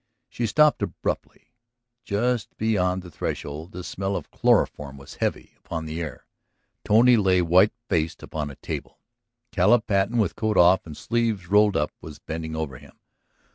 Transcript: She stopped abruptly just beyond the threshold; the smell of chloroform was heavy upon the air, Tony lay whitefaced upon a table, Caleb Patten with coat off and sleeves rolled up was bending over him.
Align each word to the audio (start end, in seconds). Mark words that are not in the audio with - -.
She 0.29 0.47
stopped 0.47 0.81
abruptly 0.81 1.51
just 2.03 2.57
beyond 2.57 3.03
the 3.03 3.11
threshold; 3.11 3.71
the 3.71 3.83
smell 3.83 4.15
of 4.15 4.31
chloroform 4.31 4.97
was 4.97 5.17
heavy 5.21 5.53
upon 5.59 5.85
the 5.85 6.01
air, 6.01 6.25
Tony 6.83 7.17
lay 7.17 7.39
whitefaced 7.43 8.23
upon 8.23 8.49
a 8.49 8.55
table, 8.55 8.97
Caleb 9.51 9.85
Patten 9.85 10.17
with 10.17 10.35
coat 10.35 10.57
off 10.57 10.87
and 10.87 10.97
sleeves 10.97 11.49
rolled 11.49 11.77
up 11.77 11.91
was 12.01 12.17
bending 12.17 12.55
over 12.55 12.79
him. 12.79 12.97